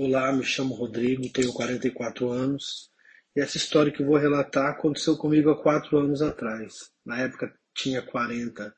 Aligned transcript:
Olá, 0.00 0.32
me 0.32 0.44
chamo 0.44 0.76
Rodrigo, 0.76 1.28
tenho 1.32 1.52
44 1.52 2.30
anos 2.30 2.88
e 3.34 3.40
essa 3.40 3.56
história 3.56 3.92
que 3.92 4.04
vou 4.04 4.16
relatar 4.16 4.70
aconteceu 4.70 5.16
comigo 5.16 5.50
há 5.50 5.60
quatro 5.60 5.98
anos 5.98 6.22
atrás. 6.22 6.92
Na 7.04 7.18
época 7.18 7.52
tinha 7.74 8.00
40. 8.00 8.72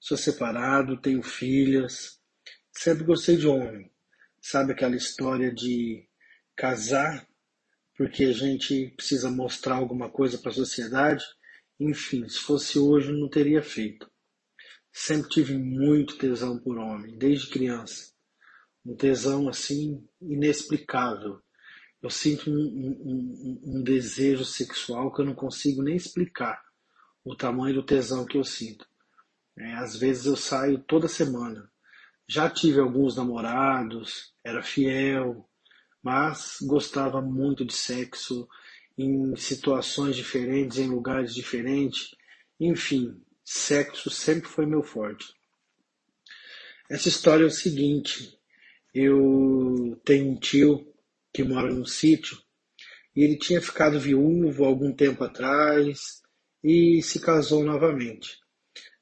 Sou 0.00 0.16
separado, 0.16 0.98
tenho 1.02 1.22
filhas, 1.22 2.18
sempre 2.72 3.04
gostei 3.04 3.36
de 3.36 3.46
homem. 3.46 3.92
Sabe 4.40 4.72
aquela 4.72 4.96
história 4.96 5.52
de 5.52 6.08
casar 6.56 7.28
porque 7.94 8.24
a 8.24 8.32
gente 8.32 8.94
precisa 8.96 9.30
mostrar 9.30 9.74
alguma 9.74 10.08
coisa 10.08 10.38
para 10.38 10.50
a 10.50 10.54
sociedade? 10.54 11.26
Enfim, 11.78 12.26
se 12.26 12.38
fosse 12.38 12.78
hoje 12.78 13.12
não 13.12 13.28
teria 13.28 13.62
feito. 13.62 14.10
Sempre 14.90 15.28
tive 15.28 15.58
muito 15.58 16.16
tesão 16.16 16.58
por 16.58 16.78
homem, 16.78 17.18
desde 17.18 17.50
criança 17.50 18.16
um 18.84 18.94
tesão 18.94 19.48
assim 19.48 20.06
inexplicável. 20.20 21.40
Eu 22.00 22.10
sinto 22.10 22.50
um, 22.50 22.54
um, 22.54 23.60
um, 23.64 23.82
desejo 23.82 24.44
sexual 24.44 25.12
que 25.12 25.20
eu 25.20 25.26
não 25.26 25.34
consigo 25.34 25.82
nem 25.82 25.96
explicar 25.96 26.62
o 27.24 27.34
tamanho 27.34 27.74
do 27.74 27.82
tesão 27.82 28.24
que 28.24 28.38
eu 28.38 28.44
sinto. 28.44 28.86
É, 29.58 29.74
às 29.74 29.96
vezes 29.96 30.26
eu 30.26 30.36
saio 30.36 30.78
toda 30.78 31.08
semana. 31.08 31.70
Já 32.28 32.48
tive 32.48 32.78
alguns 32.78 33.16
namorados, 33.16 34.32
era 34.44 34.62
fiel, 34.62 35.48
mas 36.02 36.58
gostava 36.62 37.20
muito 37.20 37.64
de 37.64 37.74
sexo 37.74 38.48
em 38.96 39.34
situações 39.36 40.14
diferentes, 40.14 40.78
em 40.78 40.88
lugares 40.88 41.34
diferentes. 41.34 42.14
Enfim, 42.60 43.20
sexo 43.44 44.10
sempre 44.10 44.48
foi 44.48 44.66
meu 44.66 44.82
forte. 44.82 45.32
Essa 46.88 47.08
história 47.08 47.44
é 47.44 47.46
o 47.46 47.50
seguinte: 47.50 48.37
eu 49.02 50.00
tenho 50.04 50.30
um 50.30 50.38
tio 50.38 50.86
que 51.32 51.42
mora 51.44 51.72
num 51.72 51.84
sítio 51.84 52.38
e 53.14 53.22
ele 53.22 53.36
tinha 53.36 53.60
ficado 53.60 53.98
viúvo 53.98 54.64
algum 54.64 54.92
tempo 54.92 55.24
atrás 55.24 56.22
e 56.62 57.02
se 57.02 57.20
casou 57.20 57.64
novamente. 57.64 58.38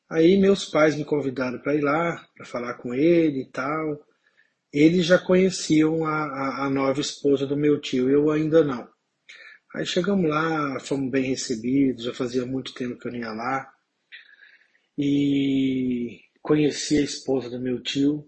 Aí 0.08 0.36
meus 0.38 0.64
pais 0.64 0.96
me 0.96 1.04
convidaram 1.04 1.58
para 1.60 1.74
ir 1.74 1.82
lá, 1.82 2.26
para 2.34 2.46
falar 2.46 2.74
com 2.74 2.94
ele 2.94 3.42
e 3.42 3.50
tal. 3.50 4.00
Eles 4.72 5.06
já 5.06 5.18
conheciam 5.18 6.04
a, 6.04 6.24
a, 6.24 6.66
a, 6.66 6.70
nova 6.70 7.00
esposa 7.00 7.46
do 7.46 7.56
meu 7.56 7.80
tio, 7.80 8.08
eu 8.10 8.30
ainda 8.30 8.62
não. 8.62 8.88
Aí 9.74 9.84
chegamos 9.84 10.28
lá, 10.28 10.78
fomos 10.80 11.10
bem 11.10 11.24
recebidos, 11.24 12.04
já 12.04 12.14
fazia 12.14 12.46
muito 12.46 12.72
tempo 12.74 12.98
que 12.98 13.08
eu 13.08 13.12
não 13.12 13.18
ia 13.18 13.32
lá. 13.32 13.72
E 14.98 16.20
conheci 16.40 16.98
a 16.98 17.02
esposa 17.02 17.50
do 17.50 17.60
meu 17.60 17.82
tio, 17.82 18.26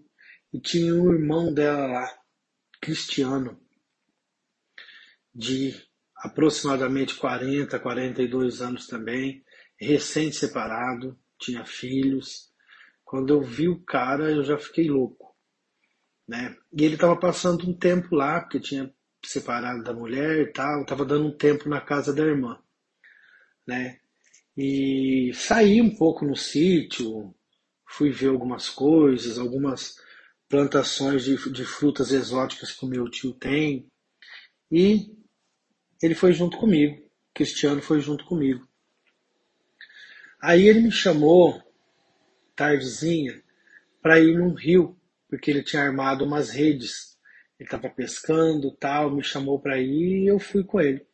e 0.53 0.59
tinha 0.59 0.93
um 0.95 1.13
irmão 1.13 1.53
dela 1.53 1.85
lá, 1.87 2.19
cristiano, 2.81 3.59
de 5.33 5.75
aproximadamente 6.15 7.15
40, 7.15 7.79
42 7.79 8.61
anos 8.61 8.87
também, 8.87 9.43
recém-separado, 9.79 11.17
tinha 11.37 11.63
filhos. 11.65 12.51
Quando 13.05 13.33
eu 13.33 13.41
vi 13.41 13.69
o 13.69 13.81
cara, 13.83 14.31
eu 14.31 14.43
já 14.43 14.57
fiquei 14.57 14.89
louco. 14.89 15.35
Né? 16.27 16.55
E 16.73 16.83
ele 16.83 16.95
estava 16.95 17.15
passando 17.15 17.67
um 17.67 17.73
tempo 17.73 18.15
lá, 18.15 18.41
porque 18.41 18.59
tinha 18.59 18.93
separado 19.25 19.83
da 19.83 19.93
mulher 19.93 20.41
e 20.41 20.51
tal, 20.51 20.81
estava 20.81 21.05
dando 21.05 21.27
um 21.27 21.37
tempo 21.37 21.69
na 21.69 21.81
casa 21.81 22.13
da 22.13 22.23
irmã. 22.23 22.61
Né? 23.65 23.99
E 24.57 25.31
saí 25.33 25.81
um 25.81 25.95
pouco 25.95 26.25
no 26.25 26.35
sítio, 26.35 27.33
fui 27.87 28.11
ver 28.11 28.29
algumas 28.29 28.69
coisas, 28.69 29.37
algumas 29.37 29.95
plantações 30.49 31.23
de, 31.23 31.37
de 31.51 31.63
frutas 31.63 32.11
exóticas 32.11 32.71
que 32.71 32.83
o 32.83 32.89
meu 32.89 33.07
tio 33.07 33.31
tem. 33.33 33.87
E 34.71 35.15
ele 36.01 36.15
foi 36.15 36.33
junto 36.33 36.57
comigo. 36.57 37.07
Cristiano 37.33 37.81
foi 37.81 38.01
junto 38.01 38.25
comigo. 38.25 38.67
Aí 40.41 40.67
ele 40.67 40.81
me 40.81 40.91
chamou, 40.91 41.61
tardezinha, 42.55 43.41
para 44.01 44.19
ir 44.19 44.37
num 44.37 44.53
rio, 44.53 44.97
porque 45.29 45.51
ele 45.51 45.63
tinha 45.63 45.83
armado 45.83 46.25
umas 46.25 46.49
redes. 46.49 47.17
Ele 47.59 47.67
estava 47.67 47.89
pescando, 47.89 48.71
tal, 48.71 49.11
me 49.11 49.23
chamou 49.23 49.59
para 49.59 49.79
ir 49.79 50.23
e 50.23 50.27
eu 50.27 50.39
fui 50.39 50.63
com 50.63 50.81
ele. 50.81 51.05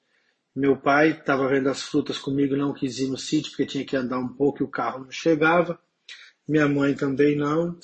Meu 0.55 0.77
pai 0.77 1.11
estava 1.11 1.49
vendo 1.49 1.67
as 1.67 1.81
frutas 1.81 2.17
comigo, 2.17 2.55
não 2.55 2.73
quis 2.73 2.99
ir 2.99 3.09
no 3.09 3.17
sítio 3.17 3.51
porque 3.51 3.65
tinha 3.65 3.83
que 3.83 3.97
andar 3.97 4.19
um 4.19 4.29
pouco 4.29 4.61
e 4.61 4.63
o 4.63 4.69
carro 4.69 5.03
não 5.03 5.11
chegava. 5.11 5.77
Minha 6.47 6.67
mãe 6.69 6.95
também 6.95 7.35
não. 7.35 7.77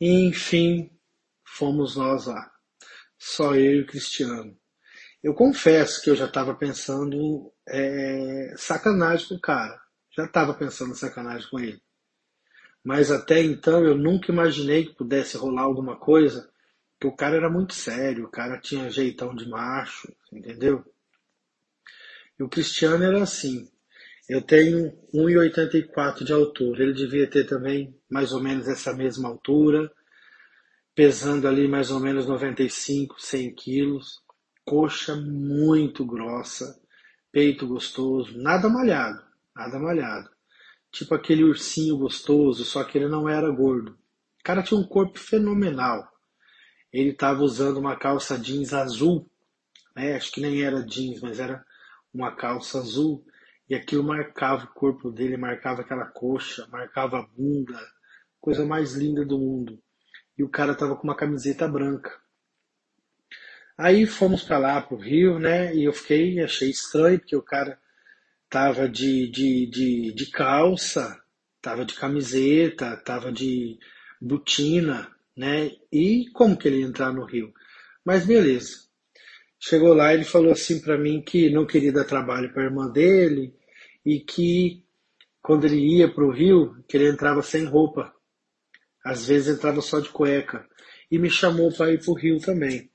E, 0.00 0.28
enfim, 0.28 0.90
fomos 1.44 1.96
nós 1.96 2.26
lá. 2.26 2.50
Só 3.18 3.54
eu 3.54 3.76
e 3.76 3.80
o 3.82 3.86
Cristiano. 3.86 4.58
Eu 5.22 5.34
confesso 5.34 6.02
que 6.02 6.08
eu 6.08 6.16
já 6.16 6.24
estava 6.24 6.54
pensando 6.54 7.52
é, 7.68 8.54
sacanagem 8.56 9.28
com 9.28 9.34
o 9.34 9.40
cara. 9.40 9.78
Já 10.16 10.24
estava 10.24 10.54
pensando 10.54 10.94
sacanagem 10.94 11.48
com 11.50 11.60
ele. 11.60 11.82
Mas 12.82 13.10
até 13.10 13.42
então 13.42 13.84
eu 13.84 13.94
nunca 13.94 14.32
imaginei 14.32 14.86
que 14.86 14.94
pudesse 14.94 15.36
rolar 15.36 15.64
alguma 15.64 15.98
coisa, 15.98 16.50
que 16.98 17.06
o 17.06 17.14
cara 17.14 17.36
era 17.36 17.50
muito 17.50 17.74
sério, 17.74 18.24
o 18.24 18.30
cara 18.30 18.58
tinha 18.58 18.90
jeitão 18.90 19.34
de 19.34 19.46
macho, 19.46 20.10
entendeu? 20.32 20.82
E 22.38 22.42
o 22.42 22.48
Cristiano 22.48 23.04
era 23.04 23.22
assim. 23.22 23.70
Eu 24.30 24.40
tenho 24.40 24.92
1,84 25.12 26.22
de 26.22 26.32
altura. 26.32 26.84
Ele 26.84 26.92
devia 26.92 27.28
ter 27.28 27.48
também 27.48 28.00
mais 28.08 28.30
ou 28.30 28.40
menos 28.40 28.68
essa 28.68 28.94
mesma 28.94 29.28
altura, 29.28 29.92
pesando 30.94 31.48
ali 31.48 31.66
mais 31.66 31.90
ou 31.90 31.98
menos 31.98 32.26
95, 32.26 33.20
100 33.20 33.54
quilos. 33.56 34.22
Coxa 34.64 35.16
muito 35.16 36.06
grossa, 36.06 36.80
peito 37.32 37.66
gostoso, 37.66 38.38
nada 38.38 38.68
malhado, 38.68 39.20
nada 39.52 39.80
malhado. 39.80 40.30
Tipo 40.92 41.16
aquele 41.16 41.42
ursinho 41.42 41.98
gostoso, 41.98 42.64
só 42.64 42.84
que 42.84 42.98
ele 42.98 43.08
não 43.08 43.28
era 43.28 43.50
gordo. 43.50 43.98
O 44.38 44.44
cara 44.44 44.62
tinha 44.62 44.78
um 44.78 44.86
corpo 44.86 45.18
fenomenal. 45.18 46.08
Ele 46.92 47.10
estava 47.10 47.42
usando 47.42 47.78
uma 47.78 47.96
calça 47.96 48.38
jeans 48.38 48.72
azul, 48.72 49.28
né? 49.96 50.14
acho 50.14 50.30
que 50.30 50.40
nem 50.40 50.62
era 50.62 50.86
jeans, 50.86 51.20
mas 51.20 51.40
era 51.40 51.64
uma 52.14 52.30
calça 52.36 52.78
azul 52.78 53.24
e 53.70 53.74
aquilo 53.76 54.02
marcava 54.02 54.64
o 54.64 54.74
corpo 54.74 55.12
dele, 55.12 55.36
marcava 55.36 55.82
aquela 55.82 56.04
coxa, 56.04 56.66
marcava 56.72 57.20
a 57.20 57.22
bunda, 57.22 57.78
coisa 58.40 58.66
mais 58.66 58.94
linda 58.94 59.24
do 59.24 59.38
mundo. 59.38 59.80
E 60.36 60.42
o 60.42 60.48
cara 60.48 60.74
tava 60.74 60.96
com 60.96 61.04
uma 61.04 61.14
camiseta 61.14 61.68
branca. 61.68 62.10
Aí 63.78 64.06
fomos 64.06 64.42
para 64.42 64.58
lá 64.58 64.82
pro 64.82 64.96
Rio, 64.96 65.38
né? 65.38 65.72
E 65.72 65.84
eu 65.84 65.92
fiquei, 65.92 66.40
achei 66.42 66.68
estranho, 66.68 67.20
porque 67.20 67.36
o 67.36 67.42
cara 67.42 67.78
tava 68.48 68.88
de, 68.88 69.30
de, 69.30 69.70
de, 69.70 70.12
de 70.14 70.30
calça, 70.32 71.22
tava 71.62 71.84
de 71.84 71.94
camiseta, 71.94 72.96
tava 72.96 73.30
de 73.30 73.78
botina, 74.20 75.08
né? 75.36 75.70
E 75.92 76.28
como 76.32 76.56
que 76.56 76.66
ele 76.66 76.80
ia 76.80 76.86
entrar 76.86 77.12
no 77.12 77.24
Rio? 77.24 77.54
Mas 78.04 78.26
beleza. 78.26 78.90
Chegou 79.60 79.94
lá, 79.94 80.12
ele 80.12 80.24
falou 80.24 80.50
assim 80.50 80.80
para 80.80 80.98
mim 80.98 81.22
que 81.22 81.50
não 81.50 81.66
queria 81.66 81.92
dar 81.92 82.04
trabalho 82.04 82.52
para 82.52 82.64
irmã 82.64 82.90
dele, 82.90 83.54
e 84.04 84.20
que 84.20 84.84
quando 85.42 85.64
ele 85.64 85.96
ia 85.96 86.12
para 86.12 86.24
o 86.24 86.30
Rio, 86.30 86.82
que 86.88 86.96
ele 86.96 87.08
entrava 87.08 87.42
sem 87.42 87.64
roupa. 87.64 88.14
Às 89.04 89.26
vezes 89.26 89.56
entrava 89.56 89.80
só 89.80 90.00
de 90.00 90.10
cueca. 90.10 90.68
E 91.10 91.18
me 91.18 91.30
chamou 91.30 91.72
para 91.72 91.92
ir 91.92 92.02
para 92.02 92.10
o 92.10 92.16
Rio 92.16 92.38
também. 92.40 92.90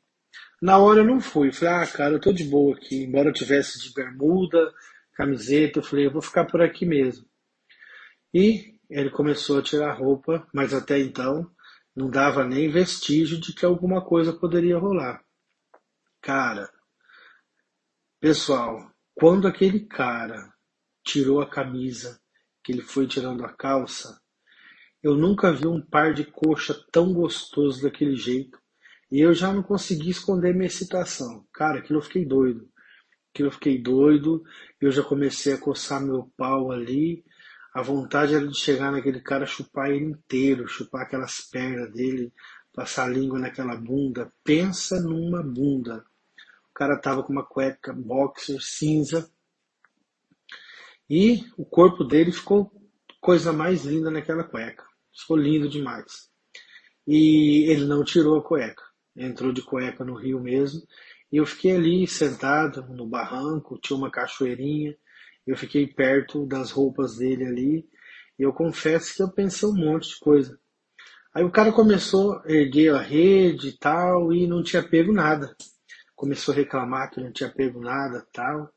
Na 0.62 0.78
hora 0.78 1.02
eu 1.02 1.06
não 1.06 1.20
fui. 1.20 1.52
Falei, 1.52 1.74
ah, 1.74 1.88
cara, 1.88 2.14
eu 2.14 2.22
tô 2.22 2.32
de 2.32 2.44
boa 2.46 2.76
aqui. 2.76 3.04
Embora 3.04 3.30
eu 3.30 3.34
tivesse 3.34 3.80
de 3.80 3.94
bermuda, 3.94 4.74
camiseta, 5.14 5.80
eu 5.80 5.84
falei, 5.84 6.06
eu 6.06 6.12
vou 6.12 6.22
ficar 6.22 6.46
por 6.46 6.62
aqui 6.62 6.86
mesmo. 6.86 7.26
E 8.34 8.80
ele 8.90 9.10
começou 9.10 9.60
a 9.60 9.64
tirar 9.64 9.94
roupa, 9.94 10.48
mas 10.54 10.74
até 10.74 11.00
então 11.00 11.50
não 11.96 12.10
dava 12.10 12.44
nem 12.44 12.70
vestígio 12.70 13.40
de 13.40 13.54
que 13.54 13.66
alguma 13.66 14.04
coisa 14.04 14.34
poderia 14.34 14.78
rolar. 14.78 15.24
Cara, 16.22 16.70
pessoal, 18.20 18.92
quando 19.14 19.48
aquele 19.48 19.80
cara 19.82 20.54
tirou 21.06 21.40
a 21.40 21.50
camisa, 21.50 22.20
que 22.64 22.72
ele 22.72 22.82
foi 22.82 23.08
tirando 23.08 23.46
a 23.46 23.54
calça, 23.54 24.20
eu 25.06 25.16
nunca 25.16 25.54
vi 25.54 25.68
um 25.68 25.80
par 25.80 26.16
de 26.16 26.26
coxa 26.26 26.74
tão 26.92 27.14
gostoso 27.14 27.84
daquele 27.84 28.16
jeito. 28.16 28.60
E 29.12 29.20
eu 29.22 29.36
já 29.36 29.54
não 29.54 29.62
consegui 29.62 30.10
esconder 30.10 30.52
minha 30.52 30.66
excitação. 30.66 31.46
Cara, 31.54 31.78
aquilo 31.78 32.00
eu 32.00 32.04
fiquei 32.04 32.26
doido. 32.26 32.68
Aquilo 33.32 33.50
eu 33.50 33.52
fiquei 33.52 33.80
doido. 33.80 34.44
Eu 34.82 34.92
já 34.92 35.04
comecei 35.04 35.54
a 35.54 35.60
coçar 35.60 36.04
meu 36.04 36.32
pau 36.36 36.72
ali. 36.72 37.24
A 37.72 37.84
vontade 37.84 38.34
era 38.34 38.48
de 38.48 38.58
chegar 38.58 38.92
naquele 38.92 39.22
cara, 39.22 39.46
chupar 39.46 39.92
ele 39.92 40.06
inteiro, 40.06 40.68
chupar 40.68 41.04
aquelas 41.04 41.40
pernas 41.40 41.94
dele, 41.94 42.34
passar 42.74 43.06
a 43.06 43.10
língua 43.10 43.38
naquela 43.38 43.76
bunda. 43.76 44.34
Pensa 44.44 45.00
numa 45.00 45.44
bunda. 45.44 46.04
O 46.72 46.74
cara 46.74 46.98
tava 46.98 47.22
com 47.22 47.32
uma 47.32 47.46
cueca 47.46 47.94
boxer 47.94 48.60
cinza 48.60 49.30
e 51.10 51.44
o 51.58 51.66
corpo 51.66 52.04
dele 52.04 52.32
ficou 52.32 52.72
coisa 53.22 53.52
mais 53.54 53.86
linda 53.86 54.10
naquela 54.12 54.44
cueca. 54.44 54.84
Ficou 55.14 55.38
lindo 55.38 55.70
demais. 55.70 56.30
E 57.08 57.70
ele 57.70 57.86
não 57.86 58.04
tirou 58.04 58.38
a 58.38 58.44
cueca. 58.44 58.84
entrou 59.16 59.54
de 59.54 59.62
cueca 59.62 60.04
no 60.04 60.16
rio 60.16 60.40
mesmo. 60.40 60.82
E 61.32 61.38
eu 61.38 61.46
fiquei 61.46 61.76
ali 61.76 62.08
sentado 62.08 62.84
no 62.90 63.08
barranco, 63.08 63.80
tinha 63.82 63.98
uma 63.98 64.12
cachoeirinha, 64.12 64.96
eu 65.46 65.58
fiquei 65.58 65.88
perto 65.88 66.46
das 66.46 66.72
roupas 66.72 67.18
dele 67.18 67.46
ali, 67.46 67.90
e 68.38 68.44
eu 68.44 68.54
confesso 68.54 69.16
que 69.16 69.24
eu 69.24 69.32
pensei 69.32 69.68
um 69.68 69.76
monte 69.76 70.10
de 70.10 70.20
coisa. 70.20 70.60
Aí 71.34 71.44
o 71.44 71.52
cara 71.52 71.72
começou 71.72 72.40
a 72.40 72.52
erguer 72.52 72.94
a 72.94 73.02
rede 73.02 73.70
e 73.70 73.78
tal, 73.78 74.34
e 74.34 74.48
não 74.48 74.64
tinha 74.64 74.82
pego 74.82 75.12
nada. 75.12 75.56
Começou 76.16 76.54
a 76.54 76.58
reclamar 76.58 77.12
que 77.12 77.20
não 77.22 77.32
tinha 77.32 77.52
pego 77.52 77.82
nada 77.82 78.26
tal. 78.32 78.72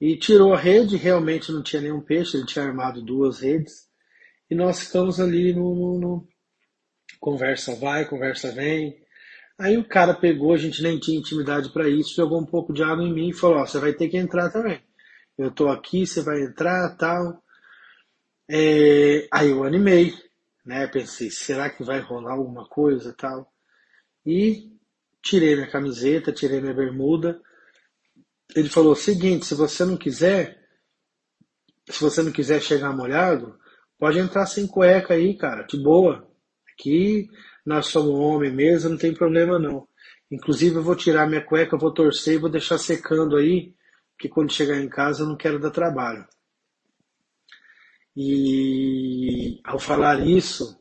E 0.00 0.16
tirou 0.16 0.52
a 0.52 0.58
rede, 0.58 0.96
realmente 0.96 1.52
não 1.52 1.62
tinha 1.62 1.82
nenhum 1.82 2.00
peixe, 2.00 2.36
ele 2.36 2.46
tinha 2.46 2.64
armado 2.64 3.02
duas 3.02 3.40
redes. 3.40 3.88
E 4.50 4.54
nós 4.54 4.80
ficamos 4.80 5.20
ali 5.20 5.54
no, 5.54 5.74
no, 5.74 5.98
no 5.98 6.28
conversa 7.20 7.74
vai, 7.74 8.04
conversa 8.04 8.52
vem. 8.52 9.02
Aí 9.58 9.78
o 9.78 9.88
cara 9.88 10.12
pegou, 10.14 10.52
a 10.52 10.58
gente 10.58 10.82
nem 10.82 10.98
tinha 10.98 11.18
intimidade 11.18 11.72
para 11.72 11.88
isso, 11.88 12.14
jogou 12.14 12.40
um 12.40 12.46
pouco 12.46 12.72
de 12.72 12.82
água 12.82 13.04
em 13.04 13.12
mim 13.12 13.28
e 13.30 13.34
falou: 13.34 13.58
Ó, 13.58 13.66
você 13.66 13.78
vai 13.78 13.92
ter 13.92 14.08
que 14.08 14.16
entrar 14.16 14.50
também. 14.50 14.80
Eu 15.38 15.50
tô 15.50 15.68
aqui, 15.68 16.06
você 16.06 16.22
vai 16.22 16.42
entrar, 16.42 16.96
tal. 16.96 17.42
É... 18.50 19.26
Aí 19.32 19.50
eu 19.50 19.64
animei, 19.64 20.12
né? 20.64 20.86
Pensei, 20.88 21.30
será 21.30 21.70
que 21.70 21.84
vai 21.84 22.00
rolar 22.00 22.34
alguma 22.34 22.68
coisa, 22.68 23.14
tal. 23.16 23.50
E 24.26 24.72
tirei 25.22 25.54
minha 25.54 25.70
camiseta, 25.70 26.32
tirei 26.32 26.60
minha 26.60 26.74
bermuda. 26.74 27.40
Ele 28.54 28.68
falou: 28.68 28.94
seguinte, 28.94 29.46
se 29.46 29.54
você 29.54 29.84
não 29.84 29.96
quiser, 29.96 30.62
se 31.88 32.00
você 32.00 32.22
não 32.22 32.32
quiser 32.32 32.60
chegar 32.62 32.96
molhado, 32.96 33.58
pode 33.98 34.18
entrar 34.18 34.46
sem 34.46 34.66
cueca 34.66 35.14
aí, 35.14 35.36
cara, 35.36 35.64
de 35.64 35.76
boa. 35.82 36.28
Aqui 36.72 37.28
nós 37.64 37.86
somos 37.86 38.14
homem 38.14 38.52
mesmo, 38.52 38.90
não 38.90 38.98
tem 38.98 39.14
problema 39.14 39.58
não. 39.58 39.88
Inclusive 40.30 40.76
eu 40.76 40.82
vou 40.82 40.96
tirar 40.96 41.28
minha 41.28 41.44
cueca, 41.44 41.76
vou 41.76 41.92
torcer 41.92 42.34
e 42.34 42.38
vou 42.38 42.50
deixar 42.50 42.78
secando 42.78 43.36
aí, 43.36 43.74
porque 44.12 44.28
quando 44.28 44.52
chegar 44.52 44.80
em 44.80 44.88
casa 44.88 45.22
eu 45.22 45.28
não 45.28 45.36
quero 45.36 45.60
dar 45.60 45.70
trabalho. 45.70 46.26
E 48.16 49.60
ao 49.64 49.78
falar 49.78 50.24
isso, 50.26 50.78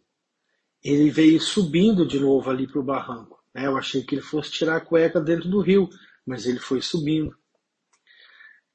ele 0.84 1.10
veio 1.10 1.40
subindo 1.40 2.06
de 2.06 2.20
novo 2.20 2.50
ali 2.50 2.68
para 2.68 2.80
o 2.80 2.84
barranco. 2.84 3.40
Né? 3.54 3.66
Eu 3.66 3.78
achei 3.78 4.04
que 4.04 4.16
ele 4.16 4.22
fosse 4.22 4.52
tirar 4.52 4.78
a 4.78 4.82
cueca 4.82 5.20
dentro 5.20 5.50
do 5.50 5.62
rio, 5.62 5.90
mas 6.26 6.46
ele 6.46 6.60
foi 6.60 6.82
subindo. 6.82 7.36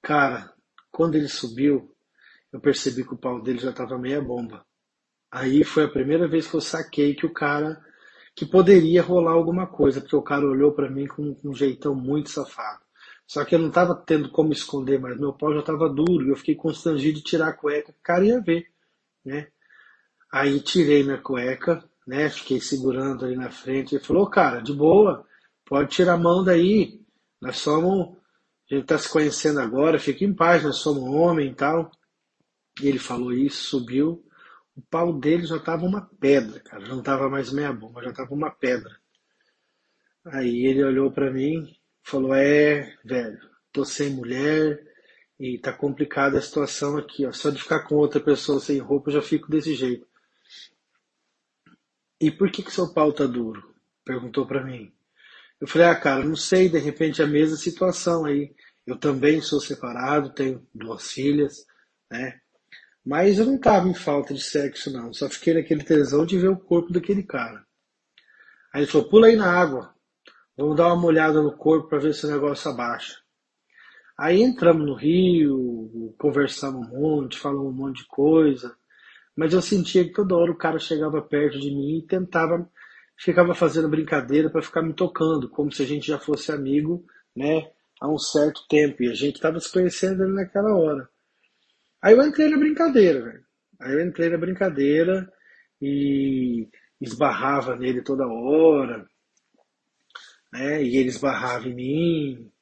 Cara, 0.03 0.53
quando 0.91 1.15
ele 1.17 1.29
subiu, 1.29 1.95
eu 2.53 2.61
percebi 2.61 3.05
que 3.05 3.15
o 3.15 3.19
pau 3.19 3.43
dele 3.43 3.59
já 3.59 3.71
estava 3.71 3.99
meia 3.99 4.21
bomba. 4.21 4.65
Aí 5.31 5.63
foi 5.65 5.85
a 5.85 5.89
primeira 5.89 6.27
vez 6.27 6.47
que 6.47 6.55
eu 6.57 6.61
saquei 6.61 7.15
que 7.15 7.27
o 7.27 7.33
cara 7.33 7.85
que 8.35 8.47
poderia 8.47 9.03
rolar 9.03 9.33
alguma 9.33 9.67
coisa, 9.67 10.01
porque 10.01 10.15
o 10.15 10.23
cara 10.23 10.47
olhou 10.47 10.73
para 10.73 10.89
mim 10.89 11.07
com, 11.09 11.37
um 11.45 11.53
jeitão 11.53 11.95
muito 11.95 12.31
safado. 12.31 12.81
Só 13.27 13.45
que 13.45 13.55
eu 13.55 13.59
não 13.59 13.69
estava 13.69 13.95
tendo 13.97 14.31
como 14.31 14.53
esconder, 14.53 15.01
mas 15.01 15.19
meu 15.19 15.33
pau 15.33 15.53
já 15.53 15.61
estava 15.61 15.89
duro 15.89 16.25
e 16.25 16.31
eu 16.31 16.37
fiquei 16.37 16.55
constrangido 16.55 17.19
de 17.19 17.25
tirar 17.25 17.49
a 17.49 17.53
cueca, 17.53 17.91
o 17.91 18.03
cara 18.03 18.25
ia 18.25 18.41
ver, 18.41 18.69
né? 19.25 19.49
Aí 20.33 20.61
tirei 20.61 21.03
minha 21.03 21.19
cueca, 21.19 21.85
né? 22.07 22.31
Fiquei 22.31 22.61
segurando 22.61 23.25
ali 23.25 23.37
na 23.37 23.51
frente. 23.51 23.95
Ele 23.95 24.05
falou, 24.05 24.31
cara, 24.31 24.61
de 24.61 24.73
boa, 24.73 25.27
pode 25.67 25.91
tirar 25.91 26.15
a 26.15 26.19
mão 26.19 26.45
daí. 26.45 27.01
Nós 27.41 27.59
somos, 27.59 28.17
a 28.71 28.75
gente 28.75 28.83
está 28.83 28.99
se 28.99 29.09
conhecendo 29.09 29.61
agora, 29.61 29.99
fica 29.99 30.25
em 30.25 30.35
paz, 30.35 30.63
nós 30.63 30.77
somos 30.77 31.03
homem 31.05 31.51
e 31.51 31.55
tal. 31.55 31.91
E 32.81 32.89
ele 32.89 32.99
falou 32.99 33.33
isso, 33.33 33.65
subiu 33.65 34.25
o 34.79 34.83
pau 34.83 35.13
dele 35.13 35.45
já 35.45 35.59
tava 35.59 35.85
uma 35.85 36.09
pedra, 36.21 36.61
cara. 36.61 36.87
Não 36.87 37.03
tava 37.03 37.29
mais 37.29 37.53
meia 37.53 37.73
bomba, 37.73 38.01
já 38.01 38.13
tava 38.13 38.33
uma 38.33 38.49
pedra. 38.49 38.97
Aí 40.25 40.67
ele 40.67 40.85
olhou 40.85 41.11
para 41.11 41.33
mim, 41.33 41.77
falou: 42.01 42.33
É, 42.33 42.97
velho, 43.05 43.41
tô 43.73 43.85
sem 43.85 44.11
mulher 44.11 44.81
e 45.39 45.59
tá 45.59 45.73
complicada 45.73 46.39
a 46.39 46.43
situação 46.43 46.97
aqui, 46.97 47.27
ó. 47.27 47.33
Só 47.33 47.51
de 47.51 47.61
ficar 47.61 47.81
com 47.81 47.97
outra 47.97 48.21
pessoa 48.21 48.61
sem 48.61 48.79
roupa 48.79 49.11
eu 49.11 49.15
já 49.15 49.23
fico 49.23 49.51
desse 49.51 49.75
jeito. 49.75 50.07
E 52.21 52.31
por 52.31 52.49
que 52.51 52.63
que 52.63 52.73
seu 52.73 52.93
pau 52.93 53.13
tá 53.13 53.27
duro? 53.27 53.75
Perguntou 54.05 54.47
para 54.47 54.65
mim. 54.65 54.93
Eu 55.61 55.67
falei: 55.67 55.89
Ah, 55.89 55.95
cara, 55.95 56.25
não 56.25 56.37
sei, 56.37 56.69
de 56.69 56.79
repente 56.79 57.23
a 57.23 57.27
mesma 57.27 57.57
situação 57.57 58.25
aí. 58.25 58.55
Eu 58.87 58.97
também 58.99 59.41
sou 59.43 59.61
separado, 59.61 60.33
tenho 60.33 60.67
duas 60.75 61.11
filhas, 61.11 61.67
né? 62.11 62.41
Mas 63.05 63.39
eu 63.39 63.47
não 63.47 63.59
tava 63.59 63.89
em 63.89 63.95
falta 63.95 64.35
de 64.35 64.43
sexo, 64.43 64.93
não. 64.93 65.13
Só 65.13 65.29
fiquei 65.29 65.55
naquele 65.55 65.83
tesão 65.85 66.25
de 66.25 66.39
ver 66.39 66.49
o 66.49 66.57
corpo 66.57 66.93
daquele 66.93 67.23
cara. 67.23 67.67
Aí 68.73 68.83
ele 68.83 68.91
falou: 68.91 69.09
pula 69.09 69.27
aí 69.27 69.37
na 69.37 69.51
água. 69.51 69.95
Vamos 70.57 70.77
dar 70.77 70.93
uma 70.93 71.07
olhada 71.07 71.41
no 71.41 71.57
corpo 71.57 71.89
para 71.89 72.01
ver 72.01 72.15
se 72.15 72.27
o 72.27 72.31
negócio 72.31 72.71
abaixa. 72.71 73.17
Aí 74.19 74.43
entramos 74.43 74.85
no 74.85 74.95
rio, 74.95 76.13
conversamos 76.19 76.89
um 76.89 76.91
monte, 76.91 77.39
falamos 77.39 77.73
um 77.73 77.77
monte 77.77 77.99
de 77.99 78.09
coisa. 78.09 78.77
Mas 79.37 79.55
eu 79.55 79.63
sentia 79.63 80.05
que 80.05 80.13
toda 80.13 80.37
hora 80.37 80.51
o 80.51 80.59
cara 80.59 80.81
chegava 80.81 81.23
perto 81.23 81.61
de 81.61 81.71
mim 81.71 81.99
e 81.99 82.07
tentava, 82.07 82.69
ficava 83.19 83.55
fazendo 83.55 83.89
brincadeira 83.89 84.49
para 84.49 84.63
ficar 84.63 84.83
me 84.83 84.95
tocando, 84.95 85.49
como 85.49 85.73
se 85.73 85.83
a 85.83 85.87
gente 85.87 86.07
já 86.07 86.19
fosse 86.19 86.53
amigo, 86.53 87.05
né, 87.35 87.71
há 88.01 88.09
um 88.09 88.19
certo 88.19 88.67
tempo. 88.69 89.03
E 89.03 89.11
a 89.11 89.15
gente 89.15 89.37
estava 89.37 89.59
se 89.61 89.71
conhecendo 89.73 90.23
ali 90.23 90.33
naquela 90.33 90.75
hora. 90.77 91.09
Aí 92.01 92.15
eu 92.15 92.23
entrei 92.23 92.49
na 92.49 92.57
brincadeira, 92.57 93.23
velho. 93.23 93.45
Aí 93.81 93.93
eu 93.93 94.07
entrei 94.07 94.29
na 94.31 94.39
brincadeira 94.39 95.31
e 95.83 96.69
esbarrava 97.01 97.77
nele 97.77 98.03
toda 98.03 98.27
hora, 98.27 99.09
né? 100.53 100.83
E 100.83 100.97
ele 100.97 101.09
esbarrava 101.09 101.69
em 101.69 101.75
mim. 101.75 102.53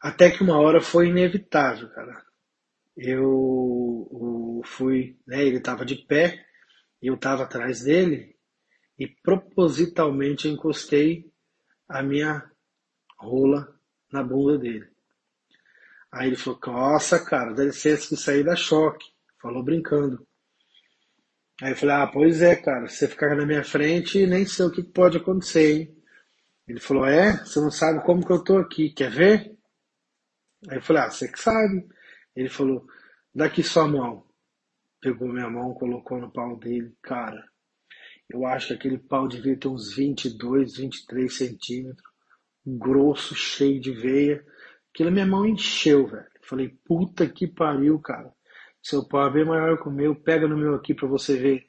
Até 0.00 0.30
que 0.30 0.42
uma 0.42 0.58
hora 0.58 0.80
foi 0.80 1.08
inevitável, 1.08 1.88
cara. 1.90 2.24
Eu, 2.96 4.60
fui, 4.64 5.16
né? 5.26 5.42
Ele 5.44 5.60
tava 5.60 5.84
de 5.84 5.96
pé 5.96 6.46
eu 7.02 7.16
tava 7.16 7.44
atrás 7.44 7.82
dele 7.82 8.36
e 9.00 9.08
propositalmente 9.08 10.46
encostei 10.46 11.32
a 11.88 12.02
minha 12.02 12.50
rola 13.18 13.74
na 14.12 14.22
bunda 14.22 14.58
dele. 14.58 14.86
Aí 16.12 16.26
ele 16.26 16.36
falou, 16.36 16.60
nossa, 16.66 17.18
cara, 17.18 17.54
dá 17.54 17.64
licença 17.64 18.08
que 18.08 18.16
sair 18.16 18.44
da 18.44 18.54
choque. 18.54 19.10
Falou 19.40 19.62
brincando. 19.62 20.26
Aí 21.62 21.72
eu 21.72 21.76
falei, 21.76 21.94
ah, 21.94 22.06
pois 22.06 22.42
é, 22.42 22.54
cara, 22.54 22.88
você 22.88 23.08
ficar 23.08 23.34
na 23.34 23.46
minha 23.46 23.64
frente, 23.64 24.26
nem 24.26 24.44
sei 24.44 24.66
o 24.66 24.70
que 24.70 24.82
pode 24.82 25.16
acontecer, 25.16 25.72
hein? 25.72 25.96
Ele 26.68 26.80
falou, 26.80 27.06
é? 27.06 27.38
Você 27.38 27.58
não 27.58 27.70
sabe 27.70 28.04
como 28.04 28.24
que 28.24 28.32
eu 28.32 28.44
tô 28.44 28.58
aqui, 28.58 28.90
quer 28.90 29.10
ver? 29.10 29.56
Aí 30.68 30.76
eu 30.76 30.82
falei, 30.82 31.02
ah, 31.04 31.10
você 31.10 31.26
que 31.26 31.40
sabe. 31.40 31.88
Ele 32.36 32.50
falou, 32.50 32.86
daqui 33.34 33.62
sua 33.62 33.88
mão. 33.88 34.26
Pegou 35.00 35.28
minha 35.28 35.48
mão, 35.48 35.72
colocou 35.72 36.18
no 36.18 36.30
pau 36.30 36.58
dele, 36.58 36.94
cara. 37.00 37.49
Eu 38.32 38.46
acho 38.46 38.68
que 38.68 38.74
aquele 38.74 38.98
pau 38.98 39.26
devia 39.26 39.56
ter 39.56 39.66
uns 39.66 39.94
22, 39.94 40.76
23 40.76 41.36
centímetros, 41.36 42.10
grosso, 42.64 43.34
cheio 43.34 43.80
de 43.80 43.90
veia. 43.90 44.44
Aquilo 44.94 45.10
minha 45.10 45.26
mão 45.26 45.44
encheu, 45.44 46.06
velho. 46.06 46.26
Falei, 46.42 46.68
puta 46.84 47.28
que 47.28 47.46
pariu, 47.46 47.98
cara. 47.98 48.32
Seu 48.82 49.06
pau 49.06 49.26
é 49.26 49.32
bem 49.32 49.44
maior 49.44 49.82
que 49.82 49.88
o 49.88 49.92
meu, 49.92 50.14
pega 50.14 50.46
no 50.46 50.56
meu 50.56 50.74
aqui 50.74 50.94
pra 50.94 51.08
você 51.08 51.36
ver. 51.36 51.66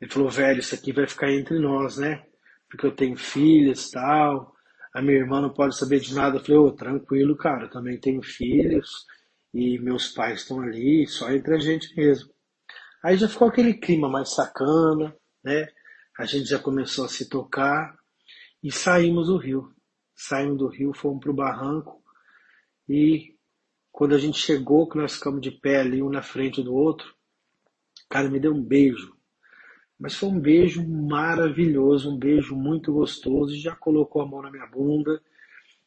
Ele 0.00 0.10
falou, 0.10 0.30
velho, 0.30 0.60
isso 0.60 0.74
aqui 0.74 0.92
vai 0.92 1.06
ficar 1.06 1.30
entre 1.30 1.58
nós, 1.58 1.98
né? 1.98 2.24
Porque 2.68 2.86
eu 2.86 2.94
tenho 2.96 3.16
filhas 3.16 3.90
tal. 3.90 4.52
A 4.94 5.02
minha 5.02 5.18
irmã 5.18 5.40
não 5.40 5.52
pode 5.52 5.76
saber 5.76 6.00
de 6.00 6.14
nada. 6.14 6.38
Eu 6.38 6.40
falei, 6.40 6.56
ô, 6.58 6.66
oh, 6.66 6.72
tranquilo, 6.72 7.36
cara, 7.36 7.64
eu 7.64 7.70
também 7.70 8.00
tenho 8.00 8.22
filhos. 8.22 9.06
E 9.52 9.78
meus 9.78 10.08
pais 10.08 10.40
estão 10.40 10.60
ali, 10.60 11.06
só 11.06 11.30
entre 11.30 11.54
a 11.54 11.58
gente 11.58 11.94
mesmo. 11.94 12.31
Aí 13.02 13.16
já 13.16 13.28
ficou 13.28 13.48
aquele 13.48 13.74
clima 13.74 14.08
mais 14.08 14.34
sacana, 14.34 15.14
né? 15.42 15.68
A 16.18 16.24
gente 16.24 16.46
já 16.46 16.58
começou 16.58 17.04
a 17.04 17.08
se 17.08 17.28
tocar 17.28 17.96
e 18.62 18.70
saímos 18.70 19.26
do 19.26 19.36
rio 19.36 19.74
saímos 20.22 20.58
do 20.58 20.68
rio, 20.68 20.92
fomos 20.94 21.20
para 21.20 21.30
o 21.30 21.34
barranco 21.34 22.02
e 22.88 23.36
quando 23.90 24.14
a 24.14 24.18
gente 24.18 24.38
chegou, 24.38 24.88
que 24.88 24.96
nós 24.96 25.14
ficamos 25.14 25.40
de 25.40 25.50
pé 25.50 25.80
ali, 25.80 26.02
um 26.02 26.08
na 26.08 26.22
frente 26.22 26.62
do 26.62 26.74
outro, 26.74 27.14
cara 28.08 28.30
me 28.30 28.40
deu 28.40 28.54
um 28.54 28.62
beijo. 28.62 29.14
Mas 29.98 30.14
foi 30.14 30.30
um 30.30 30.40
beijo 30.40 30.86
maravilhoso, 30.86 32.10
um 32.10 32.18
beijo 32.18 32.56
muito 32.56 32.92
gostoso, 32.92 33.54
e 33.54 33.60
já 33.60 33.76
colocou 33.76 34.22
a 34.22 34.26
mão 34.26 34.42
na 34.42 34.50
minha 34.50 34.66
bunda. 34.66 35.22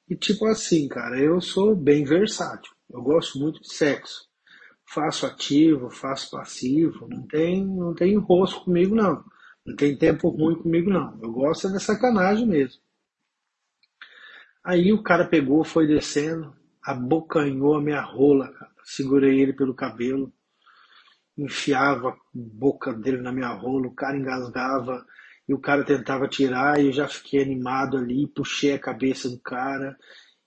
E 0.07 0.15
tipo 0.15 0.45
assim, 0.45 0.87
cara, 0.87 1.19
eu 1.19 1.41
sou 1.41 1.75
bem 1.75 2.03
versátil. 2.05 2.71
Eu 2.89 3.01
gosto 3.01 3.39
muito 3.39 3.59
de 3.61 3.73
sexo. 3.73 4.24
Faço 4.87 5.25
ativo, 5.25 5.89
faço 5.89 6.31
passivo, 6.31 7.07
não 7.09 7.27
tem, 7.27 7.65
não 7.65 7.93
tem 7.93 8.13
enrosco 8.13 8.65
comigo 8.65 8.95
não. 8.95 9.23
Não 9.65 9.75
tem 9.75 9.97
tempo 9.97 10.29
ruim 10.29 10.55
comigo 10.55 10.89
não. 10.89 11.19
Eu 11.21 11.31
gosto 11.31 11.67
é 11.67 11.71
da 11.71 11.79
sacanagem 11.79 12.47
mesmo. 12.47 12.81
Aí 14.63 14.93
o 14.93 15.03
cara 15.03 15.25
pegou, 15.25 15.63
foi 15.63 15.87
descendo, 15.87 16.55
abocanhou 16.83 17.75
a 17.75 17.81
minha 17.81 18.01
rola, 18.01 18.51
cara. 18.51 18.71
Segurei 18.83 19.39
ele 19.41 19.53
pelo 19.53 19.73
cabelo, 19.73 20.31
enfiava 21.37 22.09
a 22.09 22.17
boca 22.33 22.93
dele 22.93 23.21
na 23.21 23.31
minha 23.31 23.49
rola, 23.49 23.87
o 23.87 23.95
cara 23.95 24.17
engasgava 24.17 25.05
e 25.47 25.53
o 25.53 25.59
cara 25.59 25.83
tentava 25.83 26.27
tirar 26.27 26.79
e 26.79 26.87
eu 26.87 26.93
já 26.93 27.07
fiquei 27.07 27.41
animado 27.41 27.97
ali, 27.97 28.27
puxei 28.27 28.73
a 28.73 28.79
cabeça 28.79 29.29
do 29.29 29.39
cara 29.39 29.97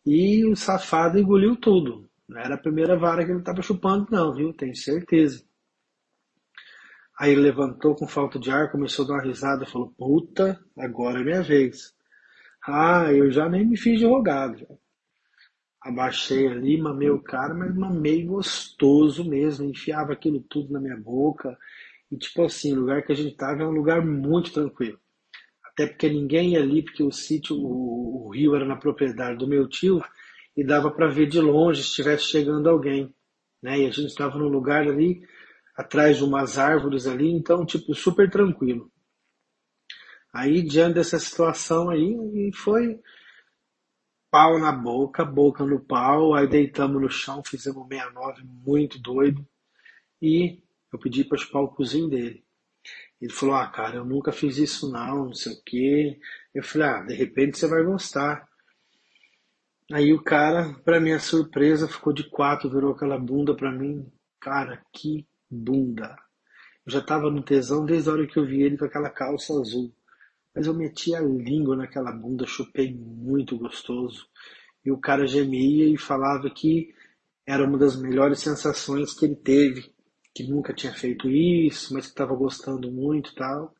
e 0.07 0.45
o 0.45 0.57
safado 0.57 1.19
engoliu 1.19 1.57
tudo. 1.57 2.09
Não 2.29 2.39
era 2.41 2.57
a 2.57 2.59
primeira 2.59 2.97
vara 2.97 3.25
que 3.25 3.31
ele 3.31 3.39
estava 3.39 3.63
chupando, 3.63 4.07
não, 4.11 4.35
viu? 4.35 4.53
Tenho 4.53 4.77
certeza. 4.77 5.43
Aí 7.19 7.33
ele 7.33 7.41
levantou 7.41 7.97
com 7.97 8.07
falta 8.07 8.39
de 8.39 8.51
ar, 8.51 8.71
começou 8.71 9.05
a 9.05 9.09
dar 9.09 9.15
uma 9.15 9.23
risada, 9.23 9.67
falou: 9.67 9.93
Puta, 9.97 10.61
agora 10.77 11.21
é 11.21 11.25
minha 11.25 11.43
vez. 11.43 11.95
Ah, 12.67 13.13
eu 13.13 13.31
já 13.31 13.49
nem 13.49 13.67
me 13.67 13.77
fiz 13.77 13.99
de 13.99 14.05
rogado. 14.05 14.67
Abaixei 15.81 16.47
ali, 16.47 16.79
mamei 16.79 17.09
o 17.09 17.23
cara, 17.23 17.55
mas 17.55 17.75
mamei 17.75 18.25
gostoso 18.25 19.25
mesmo, 19.25 19.65
enfiava 19.65 20.13
aquilo 20.13 20.41
tudo 20.41 20.73
na 20.73 20.81
minha 20.81 20.97
boca. 20.97 21.57
E 22.11 22.17
tipo 22.17 22.45
assim, 22.45 22.73
o 22.75 22.81
lugar 22.81 23.03
que 23.03 23.13
a 23.13 23.15
gente 23.15 23.37
tava 23.37 23.63
é 23.63 23.67
um 23.67 23.71
lugar 23.71 24.05
muito 24.05 24.53
tranquilo. 24.53 25.01
Até 25.65 25.87
porque 25.87 26.09
ninguém 26.09 26.51
ia 26.53 26.61
ali, 26.61 26.83
porque 26.83 27.03
o 27.03 27.11
sítio, 27.13 27.57
o, 27.57 28.27
o 28.27 28.31
rio 28.31 28.55
era 28.55 28.67
na 28.67 28.77
propriedade 28.77 29.39
do 29.39 29.49
meu 29.49 29.67
tio 29.67 30.03
e 30.59 30.65
dava 30.65 30.91
para 30.91 31.07
ver 31.07 31.29
de 31.29 31.41
longe 31.41 31.85
se 31.85 31.91
estivesse 31.91 32.25
chegando 32.25 32.69
alguém. 32.69 33.15
Né? 33.63 33.79
E 33.79 33.87
a 33.87 33.91
gente 33.93 34.09
estava 34.09 34.37
num 34.37 34.49
lugar 34.49 34.89
ali, 34.89 35.25
atrás 35.77 36.17
de 36.17 36.25
umas 36.25 36.59
árvores 36.59 37.07
ali, 37.07 37.31
então, 37.31 37.65
tipo, 37.65 37.95
super 37.95 38.29
tranquilo. 38.29 38.91
Aí, 40.35 40.61
diante 40.63 40.95
dessa 40.95 41.17
situação 41.17 41.91
aí, 41.91 42.51
foi 42.53 43.01
pau 44.33 44.59
na 44.59 44.73
boca, 44.73 45.25
boca 45.25 45.65
no 45.65 45.79
pau, 45.79 46.35
aí 46.35 46.49
deitamos 46.49 47.01
no 47.01 47.09
chão, 47.09 47.41
fizemos 47.47 47.87
69 47.87 48.43
muito 48.45 49.01
doido 49.01 49.47
e 50.21 50.61
eu 50.93 50.99
pedi 50.99 51.23
para 51.23 51.39
chupar 51.39 51.63
o 51.63 51.69
cozinho 51.69 52.09
dele. 52.09 52.45
Ele 53.21 53.33
falou, 53.33 53.55
ah, 53.55 53.69
cara, 53.69 53.99
eu 53.99 54.05
nunca 54.05 54.33
fiz 54.33 54.59
isso 54.59 54.91
não, 54.91 55.27
não 55.27 55.35
sei 55.35 55.53
o 55.53 55.63
quê. 55.65 56.21
Eu 56.53 56.65
falei, 56.65 56.89
ah, 56.89 57.03
de 57.03 57.15
repente 57.15 57.59
você 57.59 57.69
vai 57.69 57.85
gostar. 57.85 58.48
Aí 59.91 60.13
o 60.13 60.23
cara, 60.23 60.75
para 60.85 61.01
minha 61.01 61.19
surpresa, 61.19 61.89
ficou 61.89 62.13
de 62.13 62.29
quatro, 62.29 62.69
virou 62.69 62.93
aquela 62.93 63.19
bunda 63.19 63.57
para 63.57 63.73
mim. 63.73 64.07
Cara, 64.39 64.85
que 64.93 65.27
bunda. 65.51 66.15
Eu 66.85 66.93
já 66.93 67.01
tava 67.01 67.31
no 67.31 67.43
tesão 67.43 67.87
desde 67.87 68.11
a 68.11 68.13
hora 68.13 68.27
que 68.27 68.39
eu 68.39 68.45
vi 68.45 68.63
ele 68.63 68.77
com 68.77 68.85
aquela 68.85 69.09
calça 69.09 69.59
azul. 69.59 69.91
Mas 70.55 70.67
eu 70.67 70.75
meti 70.75 71.15
a 71.15 71.21
língua 71.21 71.75
naquela 71.75 72.13
bunda, 72.13 72.47
chupei 72.47 72.93
muito 72.95 73.57
gostoso. 73.57 74.27
E 74.85 74.91
o 74.91 74.99
cara 74.99 75.27
gemia 75.27 75.87
e 75.89 75.97
falava 75.97 76.51
que 76.51 76.95
era 77.47 77.65
uma 77.65 77.79
das 77.79 77.97
melhores 77.97 78.41
sensações 78.41 79.15
que 79.15 79.25
ele 79.25 79.37
teve, 79.37 79.91
que 80.35 80.45
nunca 80.45 80.75
tinha 80.75 80.93
feito 80.93 81.31
isso, 81.31 81.95
mas 81.95 82.05
que 82.05 82.13
estava 82.13 82.35
gostando 82.35 82.93
muito 82.93 83.35
tal. 83.35 83.75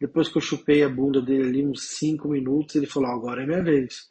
Depois 0.00 0.28
que 0.28 0.36
eu 0.38 0.42
chupei 0.42 0.82
a 0.82 0.88
bunda 0.88 1.22
dele 1.22 1.48
ali 1.48 1.66
uns 1.66 1.90
cinco 1.90 2.28
minutos, 2.28 2.74
ele 2.74 2.86
falou: 2.86 3.10
agora 3.10 3.44
é 3.44 3.46
minha 3.46 3.62
vez. 3.62 4.10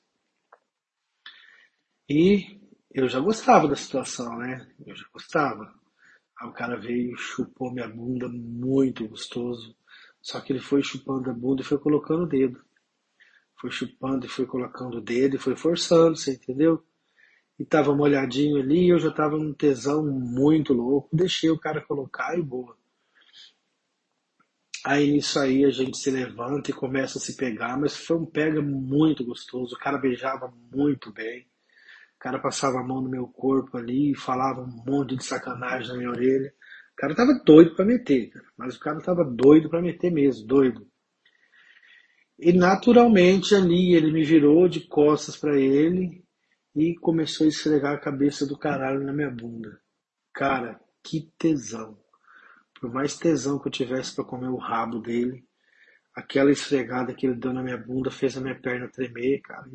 E 2.09 2.57
eu 2.93 3.09
já 3.09 3.19
gostava 3.19 3.67
da 3.67 3.75
situação, 3.75 4.37
né? 4.37 4.65
Eu 4.85 4.95
já 4.95 5.05
gostava. 5.11 5.73
Aí 6.39 6.47
o 6.47 6.53
cara 6.53 6.79
veio, 6.79 7.17
chupou 7.17 7.71
minha 7.71 7.87
bunda 7.87 8.29
muito 8.29 9.07
gostoso. 9.07 9.75
Só 10.21 10.39
que 10.39 10.53
ele 10.53 10.59
foi 10.59 10.81
chupando 10.81 11.29
a 11.29 11.33
bunda 11.33 11.61
e 11.61 11.65
foi 11.65 11.77
colocando 11.77 12.23
o 12.23 12.27
dedo. 12.27 12.63
Foi 13.59 13.71
chupando 13.71 14.25
e 14.25 14.29
foi 14.29 14.45
colocando 14.45 14.97
o 14.97 15.01
dedo 15.01 15.35
e 15.35 15.39
foi 15.39 15.55
forçando, 15.55 16.15
você 16.15 16.33
entendeu? 16.33 16.81
E 17.59 17.65
tava 17.65 17.95
molhadinho 17.95 18.57
ali 18.57 18.85
e 18.85 18.89
eu 18.89 18.99
já 18.99 19.11
tava 19.11 19.37
num 19.37 19.53
tesão 19.53 20.05
muito 20.05 20.73
louco. 20.73 21.09
Deixei 21.11 21.49
o 21.49 21.59
cara 21.59 21.81
colocar 21.81 22.37
e 22.37 22.41
boa. 22.41 22.77
Aí 24.85 25.11
nisso 25.11 25.39
aí 25.39 25.65
a 25.65 25.71
gente 25.71 25.97
se 25.97 26.09
levanta 26.09 26.71
e 26.71 26.73
começa 26.73 27.17
a 27.17 27.21
se 27.21 27.35
pegar, 27.35 27.77
mas 27.77 27.97
foi 27.97 28.15
um 28.15 28.25
pega 28.25 28.61
muito 28.61 29.25
gostoso. 29.25 29.75
O 29.75 29.79
cara 29.79 29.97
beijava 29.97 30.53
muito 30.71 31.11
bem. 31.11 31.45
O 32.17 32.19
cara 32.19 32.39
passava 32.39 32.79
a 32.79 32.83
mão 32.83 32.99
no 32.99 33.09
meu 33.09 33.27
corpo 33.27 33.77
ali 33.77 34.15
falava 34.15 34.61
um 34.61 34.83
monte 34.85 35.15
de 35.15 35.23
sacanagem 35.23 35.89
na 35.89 35.97
minha 35.97 36.09
orelha. 36.09 36.51
O 36.93 36.95
cara 36.95 37.15
tava 37.15 37.39
doido 37.45 37.75
para 37.75 37.85
meter, 37.85 38.31
cara. 38.31 38.45
mas 38.57 38.75
o 38.75 38.79
cara 38.79 38.99
tava 38.99 39.23
doido 39.23 39.69
para 39.69 39.83
meter 39.83 40.11
mesmo, 40.11 40.47
doido. 40.47 40.87
E 42.39 42.51
naturalmente 42.51 43.53
ali 43.53 43.93
ele 43.93 44.11
me 44.11 44.23
virou 44.23 44.67
de 44.67 44.81
costas 44.87 45.37
para 45.37 45.59
ele 45.59 46.23
e 46.75 46.95
começou 46.95 47.45
a 47.45 47.49
esfregar 47.49 47.93
a 47.93 47.99
cabeça 47.99 48.47
do 48.47 48.57
caralho 48.57 49.03
na 49.03 49.13
minha 49.13 49.29
bunda. 49.29 49.79
Cara, 50.33 50.79
que 51.03 51.31
tesão. 51.37 51.99
Por 52.79 52.91
mais 52.91 53.15
tesão 53.15 53.59
que 53.59 53.67
eu 53.67 53.71
tivesse 53.71 54.15
para 54.15 54.25
comer 54.25 54.49
o 54.49 54.57
rabo 54.57 54.99
dele, 54.99 55.43
aquela 56.15 56.51
esfregada 56.51 57.13
que 57.13 57.27
ele 57.27 57.35
deu 57.35 57.53
na 57.53 57.61
minha 57.61 57.77
bunda 57.77 58.09
fez 58.09 58.35
a 58.37 58.41
minha 58.41 58.59
perna 58.59 58.87
tremer, 58.87 59.39
cara. 59.41 59.67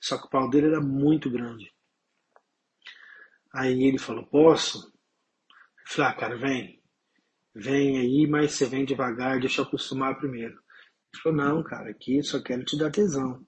Só 0.00 0.18
que 0.18 0.26
o 0.26 0.30
pau 0.30 0.48
dele 0.50 0.68
era 0.68 0.80
muito 0.80 1.30
grande. 1.30 1.72
Aí 3.52 3.84
ele 3.84 3.98
falou, 3.98 4.26
posso? 4.26 4.92
Falei, 5.86 6.10
ah, 6.10 6.14
cara, 6.14 6.36
vem. 6.36 6.82
Vem 7.54 7.98
aí, 7.98 8.26
mas 8.26 8.52
você 8.52 8.66
vem 8.66 8.84
devagar, 8.84 9.38
deixa 9.38 9.60
eu 9.60 9.64
acostumar 9.64 10.18
primeiro. 10.18 10.54
Ele 10.54 11.22
falou, 11.22 11.38
não, 11.38 11.62
cara, 11.62 11.90
aqui 11.90 12.22
só 12.22 12.42
quero 12.42 12.64
te 12.64 12.76
dar 12.76 12.90
tesão. 12.90 13.46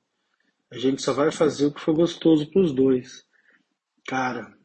A 0.71 0.79
gente 0.79 1.03
só 1.03 1.13
vai 1.13 1.33
fazer 1.33 1.67
o 1.67 1.73
que 1.73 1.81
for 1.81 1.95
gostoso 1.95 2.51
pros 2.51 2.73
dois. 2.73 3.25
Cara, 4.07 4.57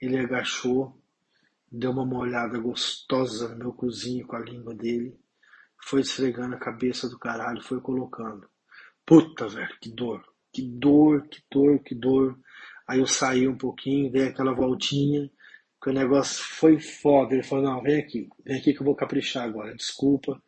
ele 0.00 0.18
agachou, 0.18 1.02
deu 1.70 1.90
uma 1.90 2.04
molhada 2.04 2.58
gostosa 2.58 3.48
no 3.48 3.56
meu 3.56 3.72
cozinho 3.72 4.26
com 4.26 4.36
a 4.36 4.40
língua 4.40 4.74
dele, 4.74 5.18
foi 5.82 6.00
esfregando 6.00 6.54
a 6.54 6.58
cabeça 6.58 7.08
do 7.08 7.18
caralho, 7.18 7.62
foi 7.62 7.80
colocando. 7.80 8.48
Puta, 9.04 9.48
velho, 9.48 9.78
que 9.80 9.90
dor, 9.90 10.22
que 10.56 10.62
dor, 10.62 11.28
que 11.28 11.42
dor, 11.50 11.78
que 11.80 11.94
dor. 11.94 12.38
Aí 12.88 12.98
eu 12.98 13.06
saí 13.06 13.46
um 13.46 13.58
pouquinho, 13.58 14.10
dei 14.10 14.28
aquela 14.28 14.54
voltinha, 14.54 15.30
que 15.82 15.90
o 15.90 15.92
negócio 15.92 16.42
foi 16.42 16.80
foda. 16.80 17.34
Ele 17.34 17.42
falou, 17.42 17.64
não, 17.66 17.82
vem 17.82 18.00
aqui, 18.00 18.26
vem 18.42 18.58
aqui 18.58 18.72
que 18.72 18.80
eu 18.80 18.86
vou 18.86 18.96
caprichar 18.96 19.44
agora, 19.44 19.76
desculpa. 19.76 20.42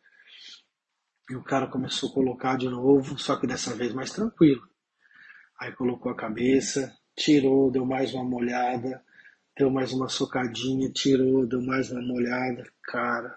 E 1.29 1.35
o 1.35 1.43
cara 1.43 1.67
começou 1.67 2.09
a 2.09 2.13
colocar 2.13 2.57
de 2.57 2.67
novo, 2.67 3.19
só 3.19 3.35
que 3.35 3.45
dessa 3.45 3.75
vez 3.75 3.93
mais 3.93 4.11
tranquilo. 4.11 4.67
Aí 5.59 5.71
colocou 5.73 6.11
a 6.11 6.15
cabeça, 6.15 6.91
tirou, 7.15 7.69
deu 7.69 7.85
mais 7.85 8.11
uma 8.11 8.23
molhada, 8.23 9.03
deu 9.55 9.69
mais 9.69 9.93
uma 9.93 10.09
socadinha, 10.09 10.89
tirou, 10.91 11.45
deu 11.45 11.61
mais 11.61 11.91
uma 11.91 12.01
molhada. 12.01 12.63
Cara, 12.81 13.35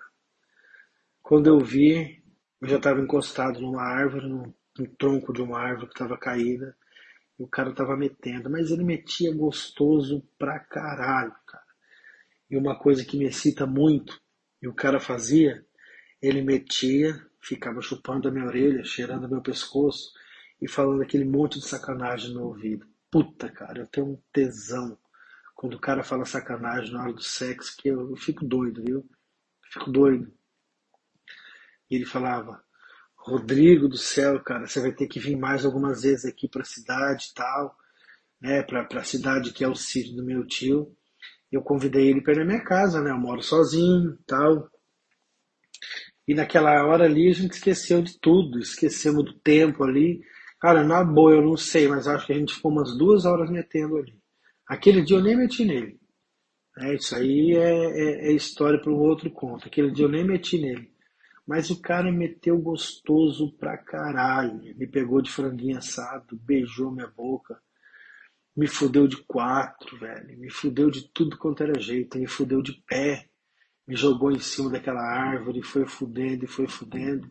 quando 1.21 1.49
eu 1.49 1.61
vi, 1.61 2.25
eu 2.63 2.69
já 2.69 2.77
estava 2.79 2.99
encostado 2.99 3.61
numa 3.61 3.83
árvore, 3.83 4.27
no, 4.27 4.55
no 4.79 4.87
tronco 4.87 5.33
de 5.33 5.43
uma 5.43 5.59
árvore 5.59 5.89
que 5.89 5.95
estava 5.95 6.19
caída, 6.19 6.77
e 7.39 7.43
o 7.43 7.49
cara 7.49 7.71
estava 7.71 7.97
metendo, 7.97 8.51
mas 8.51 8.71
ele 8.71 8.85
metia 8.85 9.35
gostoso 9.35 10.23
pra 10.39 10.59
caralho, 10.59 11.35
cara. 11.47 11.65
E 12.51 12.57
uma 12.57 12.79
coisa 12.79 13.05
que 13.05 13.17
me 13.17 13.25
excita 13.25 13.67
muito, 13.67 14.21
e 14.61 14.69
o 14.69 14.75
cara 14.75 15.01
fazia, 15.01 15.65
ele 16.21 16.43
metia, 16.43 17.21
ficava 17.41 17.81
chupando 17.81 18.29
a 18.29 18.31
minha 18.31 18.47
orelha, 18.47 18.85
cheirando 18.85 19.29
meu 19.29 19.43
pescoço 19.43 20.13
e 20.61 20.69
falando 20.69 21.03
aquele 21.03 21.25
monte 21.25 21.59
de 21.59 21.67
sacanagem 21.67 22.33
no 22.33 22.45
ouvido. 22.45 22.87
Puta, 23.11 23.51
cara, 23.51 23.81
eu 23.81 23.87
tenho 23.87 24.07
um 24.07 24.23
tesão 24.33 24.97
quando 25.55 25.75
o 25.75 25.81
cara 25.81 26.03
fala 26.03 26.25
sacanagem 26.25 26.93
na 26.93 27.03
hora 27.03 27.13
do 27.13 27.23
sexo, 27.23 27.77
que 27.77 27.89
eu, 27.89 28.11
eu 28.11 28.17
fico 28.17 28.45
doido, 28.45 28.83
viu? 28.83 29.09
fico 29.73 29.91
doido. 29.91 30.33
E 31.91 31.97
ele 31.97 32.05
falava, 32.05 32.63
Rodrigo 33.25 33.89
do 33.89 33.97
céu, 33.97 34.43
cara, 34.43 34.67
você 34.67 34.81
vai 34.81 34.93
ter 34.93 35.07
que 35.07 35.21
vir 35.21 35.37
mais 35.37 35.65
algumas 35.65 36.03
vezes 36.03 36.25
aqui 36.25 36.49
para 36.49 36.63
a 36.63 36.65
cidade 36.65 37.29
e 37.31 37.35
tal, 37.35 37.77
né, 38.41 38.63
para 38.63 38.87
a 39.01 39.05
cidade 39.05 39.53
que 39.53 39.65
é 39.65 39.69
o 39.69 39.75
sítio 39.75 40.17
do 40.17 40.25
meu 40.25 40.47
tio 40.47 40.95
eu 41.53 41.63
convidei 41.63 42.09
ele 42.09 42.23
para 42.23 42.33
ir 42.33 42.39
na 42.39 42.45
minha 42.47 42.65
casa, 42.65 43.03
né? 43.03 43.11
Eu 43.11 43.19
moro 43.19 43.43
sozinho 43.43 44.19
tal. 44.27 44.71
E 46.27 46.35
naquela 46.35 46.87
hora 46.87 47.05
ali 47.05 47.29
a 47.29 47.35
gente 47.35 47.53
esqueceu 47.53 48.01
de 48.01 48.19
tudo, 48.19 48.59
esquecemos 48.59 49.25
do 49.25 49.35
tempo 49.35 49.85
ali. 49.85 50.23
Cara, 50.59 50.83
na 50.83 51.05
boa 51.05 51.33
eu 51.33 51.43
não 51.43 51.57
sei, 51.57 51.89
mas 51.89 52.09
acho 52.09 52.27
que 52.27 52.33
a 52.33 52.39
gente 52.39 52.55
ficou 52.55 52.71
umas 52.71 52.97
duas 52.97 53.27
horas 53.27 53.51
metendo 53.51 53.99
ali. 53.99 54.19
Aquele 54.67 55.03
dia 55.03 55.19
eu 55.19 55.23
nem 55.23 55.37
meti 55.37 55.65
nele. 55.65 56.01
É, 56.79 56.95
isso 56.95 57.15
aí 57.15 57.55
é, 57.55 58.29
é, 58.31 58.31
é 58.31 58.33
história 58.33 58.81
para 58.81 58.91
um 58.91 59.01
outro 59.01 59.31
conto. 59.31 59.67
Aquele 59.67 59.91
dia 59.91 60.07
eu 60.07 60.11
nem 60.11 60.25
meti 60.25 60.59
nele. 60.59 60.91
Mas 61.47 61.71
o 61.71 61.81
cara 61.81 62.11
meteu 62.13 62.59
gostoso 62.59 63.53
pra 63.59 63.77
caralho. 63.77 64.77
Me 64.77 64.87
pegou 64.87 65.21
de 65.21 65.31
franguinho 65.31 65.79
assado, 65.79 66.37
beijou 66.37 66.91
minha 66.91 67.09
boca 67.09 67.61
me 68.55 68.67
fudeu 68.67 69.09
de 69.09 69.17
quatro, 69.17 69.99
velho. 69.99 70.39
Me 70.39 70.51
fudeu 70.51 70.91
de 70.91 71.09
tudo 71.09 71.39
quanto 71.39 71.63
era 71.63 71.81
jeito. 71.81 72.19
Me 72.19 72.27
fudeu 72.27 72.63
de 72.63 72.75
pé. 72.87 73.29
Me 73.87 73.97
jogou 73.97 74.31
em 74.31 74.39
cima 74.39 74.71
daquela 74.71 75.03
árvore, 75.03 75.63
foi 75.63 75.87
fudendo 75.87 76.45
e 76.45 76.49
foi 76.49 76.69
fudendo. 76.69 77.31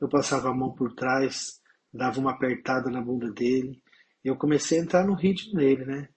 Eu 0.00 0.08
passava 0.08 0.50
a 0.50 0.54
mão 0.54 0.72
por 0.74 0.92
trás, 0.94 1.60
dava 1.92 2.20
uma 2.20 2.32
apertada 2.32 2.90
na 2.90 3.00
bunda 3.00 3.30
dele. 3.30 3.80
Eu 4.22 4.36
comecei 4.36 4.78
a 4.78 4.82
entrar 4.82 5.06
no 5.06 5.14
ritmo 5.14 5.54
dele, 5.54 5.84
né? 5.84 6.08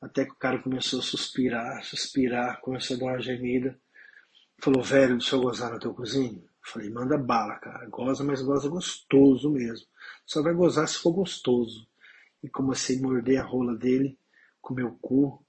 Até 0.00 0.24
que 0.24 0.32
o 0.32 0.38
cara 0.38 0.62
começou 0.62 1.00
a 1.00 1.02
suspirar, 1.02 1.82
suspirar, 1.82 2.60
começou 2.60 2.96
a 2.96 3.00
dar 3.00 3.06
uma 3.06 3.20
gemida. 3.20 3.78
Falou, 4.62 4.82
velho, 4.82 5.18
deixa 5.18 5.34
eu 5.34 5.40
gozar 5.40 5.72
no 5.72 5.78
teu 5.78 5.92
cozinho. 5.92 6.42
Falei, 6.68 6.90
manda 6.90 7.16
bala, 7.16 7.54
cara. 7.58 7.88
Goza, 7.88 8.22
mas 8.22 8.42
goza 8.42 8.68
gostoso 8.68 9.50
mesmo. 9.50 9.86
Só 10.26 10.42
vai 10.42 10.52
gozar 10.52 10.86
se 10.86 10.98
for 10.98 11.12
gostoso. 11.12 11.88
E 12.42 12.48
comecei 12.48 12.98
a 12.98 13.02
morder 13.02 13.40
a 13.40 13.44
rola 13.44 13.74
dele 13.74 14.18
com 14.60 14.74
meu 14.74 14.92
cu. 15.00 15.42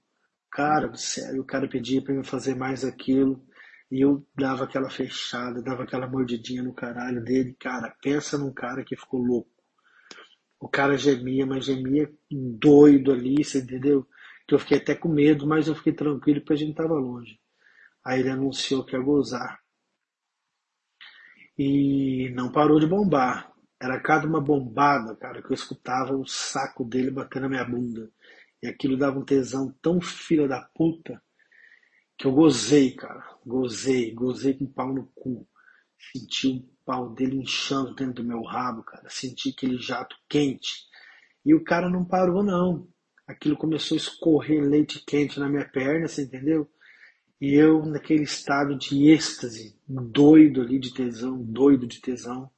Cara, 0.50 0.94
sério, 0.94 1.42
o 1.42 1.44
cara 1.44 1.68
pedia 1.68 2.02
para 2.02 2.14
eu 2.14 2.24
fazer 2.24 2.54
mais 2.56 2.84
aquilo. 2.84 3.44
E 3.90 4.00
eu 4.00 4.26
dava 4.34 4.64
aquela 4.64 4.88
fechada, 4.88 5.62
dava 5.62 5.82
aquela 5.82 6.06
mordidinha 6.06 6.62
no 6.62 6.72
caralho 6.72 7.22
dele. 7.22 7.54
Cara, 7.60 7.94
pensa 8.02 8.38
num 8.38 8.52
cara 8.52 8.82
que 8.82 8.96
ficou 8.96 9.20
louco. 9.20 9.50
O 10.58 10.68
cara 10.68 10.96
gemia, 10.96 11.44
mas 11.44 11.66
gemia 11.66 12.10
doido 12.30 13.12
ali, 13.12 13.44
você 13.44 13.58
entendeu? 13.58 14.06
Que 14.48 14.54
eu 14.54 14.58
fiquei 14.58 14.78
até 14.78 14.94
com 14.94 15.08
medo, 15.08 15.46
mas 15.46 15.68
eu 15.68 15.74
fiquei 15.74 15.92
tranquilo 15.92 16.40
porque 16.40 16.54
a 16.54 16.56
gente 16.56 16.74
tava 16.74 16.94
longe. 16.94 17.38
Aí 18.04 18.20
ele 18.20 18.30
anunciou 18.30 18.84
que 18.84 18.96
ia 18.96 19.02
gozar 19.02 19.60
e 21.62 22.30
não 22.30 22.50
parou 22.50 22.80
de 22.80 22.86
bombar. 22.86 23.52
Era 23.78 24.00
cada 24.00 24.26
uma 24.26 24.40
bombada, 24.40 25.14
cara, 25.14 25.42
que 25.42 25.50
eu 25.50 25.54
escutava 25.54 26.16
o 26.16 26.26
saco 26.26 26.82
dele 26.82 27.10
batendo 27.10 27.42
na 27.42 27.48
minha 27.50 27.64
bunda. 27.66 28.10
E 28.62 28.66
aquilo 28.66 28.96
dava 28.96 29.18
um 29.18 29.24
tesão 29.26 29.70
tão 29.82 30.00
filha 30.00 30.48
da 30.48 30.62
puta 30.74 31.22
que 32.16 32.26
eu 32.26 32.32
gozei, 32.32 32.92
cara. 32.92 33.22
Gozei, 33.44 34.10
gozei 34.14 34.54
com 34.54 34.64
o 34.64 34.72
pau 34.72 34.94
no 34.94 35.04
cu. 35.14 35.46
Senti 35.98 36.48
o 36.48 36.66
pau 36.82 37.10
dele 37.10 37.36
inchando 37.36 37.94
dentro 37.94 38.22
do 38.22 38.24
meu 38.24 38.42
rabo, 38.42 38.82
cara. 38.82 39.10
Senti 39.10 39.50
aquele 39.50 39.76
jato 39.76 40.16
quente. 40.30 40.86
E 41.44 41.54
o 41.54 41.62
cara 41.62 41.90
não 41.90 42.06
parou, 42.06 42.42
não. 42.42 42.88
Aquilo 43.26 43.54
começou 43.54 43.96
a 43.96 44.00
escorrer 44.00 44.62
leite 44.62 45.04
quente 45.04 45.38
na 45.38 45.46
minha 45.46 45.68
perna, 45.68 46.08
você 46.08 46.22
entendeu? 46.22 46.66
E 47.40 47.54
eu 47.54 47.86
naquele 47.86 48.24
estado 48.24 48.76
de 48.76 49.10
êxtase, 49.10 49.74
doido 49.88 50.60
ali 50.60 50.78
de 50.78 50.92
tesão, 50.92 51.42
doido 51.42 51.86
de 51.86 52.00
tesão, 52.00 52.50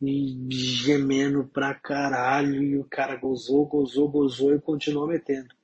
e 0.00 0.46
gemendo 0.50 1.44
pra 1.48 1.74
caralho, 1.74 2.62
e 2.62 2.78
o 2.78 2.84
cara 2.84 3.16
gozou, 3.16 3.66
gozou, 3.66 4.08
gozou 4.08 4.54
e 4.54 4.60
continuou 4.60 5.08
metendo. 5.08 5.54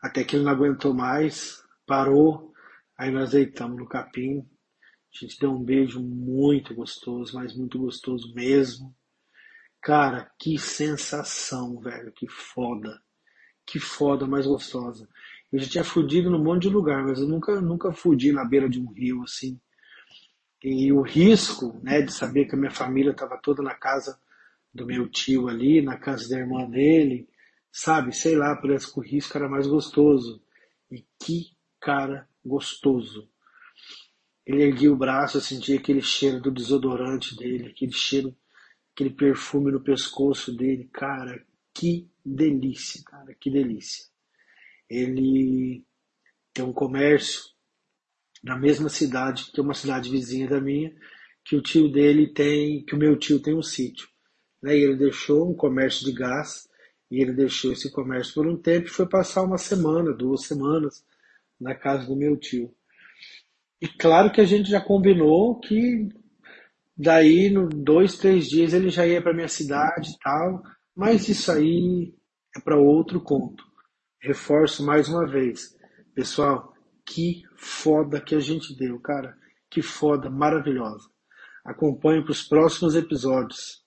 Até 0.00 0.24
que 0.24 0.36
ele 0.36 0.44
não 0.44 0.52
aguentou 0.52 0.94
mais, 0.94 1.62
parou, 1.86 2.54
aí 2.96 3.10
nós 3.10 3.32
deitamos 3.32 3.76
no 3.76 3.86
capim, 3.86 4.48
a 5.12 5.18
gente 5.24 5.38
deu 5.38 5.50
um 5.50 5.62
beijo 5.62 6.00
muito 6.00 6.74
gostoso, 6.74 7.34
mas 7.34 7.54
muito 7.54 7.78
gostoso 7.78 8.32
mesmo. 8.32 8.94
Cara, 9.82 10.30
que 10.38 10.56
sensação, 10.58 11.78
velho, 11.80 12.12
que 12.12 12.28
foda. 12.28 13.02
Que 13.66 13.80
foda 13.80 14.26
mais 14.26 14.46
gostosa. 14.46 15.08
Eu 15.52 15.58
já 15.58 15.68
tinha 15.68 15.84
fudido 15.84 16.30
num 16.30 16.42
monte 16.42 16.62
de 16.62 16.68
lugar, 16.68 17.04
mas 17.04 17.18
eu 17.18 17.26
nunca, 17.26 17.60
nunca 17.60 17.92
fudi 17.92 18.30
na 18.30 18.44
beira 18.44 18.68
de 18.68 18.80
um 18.80 18.92
rio, 18.92 19.22
assim. 19.24 19.60
E 20.62 20.92
o 20.92 21.02
risco, 21.02 21.80
né, 21.82 22.02
de 22.02 22.12
saber 22.12 22.44
que 22.44 22.54
a 22.54 22.58
minha 22.58 22.70
família 22.70 23.10
estava 23.10 23.36
toda 23.36 23.62
na 23.62 23.74
casa 23.74 24.20
do 24.72 24.86
meu 24.86 25.08
tio 25.08 25.48
ali, 25.48 25.82
na 25.82 25.98
casa 25.98 26.28
da 26.28 26.38
irmã 26.38 26.68
dele, 26.70 27.28
sabe? 27.72 28.14
Sei 28.14 28.36
lá, 28.36 28.54
parece 28.54 28.92
que 28.92 29.00
o 29.00 29.02
risco 29.02 29.36
era 29.36 29.48
mais 29.48 29.66
gostoso. 29.66 30.40
E 30.90 31.04
que 31.18 31.56
cara 31.80 32.28
gostoso. 32.44 33.28
Ele 34.46 34.62
erguia 34.62 34.92
o 34.92 34.96
braço, 34.96 35.38
eu 35.38 35.40
sentia 35.40 35.78
aquele 35.78 36.02
cheiro 36.02 36.40
do 36.40 36.50
desodorante 36.50 37.36
dele, 37.36 37.70
aquele 37.70 37.92
cheiro, 37.92 38.36
aquele 38.92 39.10
perfume 39.10 39.72
no 39.72 39.80
pescoço 39.80 40.54
dele. 40.54 40.88
Cara, 40.92 41.44
que 41.74 42.08
delícia, 42.24 43.02
cara, 43.04 43.34
que 43.34 43.50
delícia 43.50 44.10
ele 44.90 45.84
tem 46.52 46.64
um 46.64 46.72
comércio 46.72 47.44
na 48.42 48.58
mesma 48.58 48.88
cidade, 48.88 49.52
que 49.52 49.60
é 49.60 49.62
uma 49.62 49.74
cidade 49.74 50.10
vizinha 50.10 50.48
da 50.48 50.60
minha, 50.60 50.92
que 51.44 51.54
o 51.54 51.62
tio 51.62 51.90
dele 51.90 52.32
tem, 52.32 52.84
que 52.84 52.94
o 52.94 52.98
meu 52.98 53.16
tio 53.16 53.40
tem 53.40 53.54
um 53.54 53.62
sítio. 53.62 54.08
Né? 54.60 54.76
E 54.76 54.82
ele 54.82 54.96
deixou 54.96 55.48
um 55.48 55.54
comércio 55.54 56.04
de 56.04 56.12
gás, 56.12 56.68
e 57.10 57.22
ele 57.22 57.32
deixou 57.32 57.72
esse 57.72 57.90
comércio 57.90 58.34
por 58.34 58.46
um 58.46 58.56
tempo 58.56 58.86
e 58.86 58.90
foi 58.90 59.06
passar 59.06 59.42
uma 59.42 59.58
semana, 59.58 60.12
duas 60.12 60.44
semanas 60.46 61.04
na 61.60 61.74
casa 61.74 62.06
do 62.06 62.16
meu 62.16 62.36
tio. 62.36 62.74
E 63.80 63.88
claro 63.88 64.30
que 64.30 64.40
a 64.40 64.44
gente 64.44 64.70
já 64.70 64.80
combinou 64.80 65.58
que 65.60 66.08
daí, 66.96 67.50
no 67.50 67.68
dois, 67.68 68.16
três 68.16 68.48
dias, 68.48 68.72
ele 68.72 68.90
já 68.90 69.06
ia 69.06 69.22
para 69.22 69.34
minha 69.34 69.48
cidade 69.48 70.10
e 70.10 70.18
tal, 70.18 70.62
mas 70.94 71.28
isso 71.28 71.50
aí 71.50 72.14
é 72.56 72.60
para 72.60 72.78
outro 72.78 73.20
conto 73.20 73.69
reforço 74.20 74.84
mais 74.84 75.08
uma 75.08 75.26
vez, 75.26 75.76
pessoal, 76.14 76.74
que 77.04 77.42
foda 77.56 78.20
que 78.20 78.34
a 78.34 78.40
gente 78.40 78.76
deu, 78.76 78.98
cara. 79.00 79.36
Que 79.70 79.82
foda, 79.82 80.28
maravilhosa. 80.28 81.08
Acompanhe 81.64 82.22
para 82.22 82.32
os 82.32 82.42
próximos 82.42 82.94
episódios. 82.94 83.84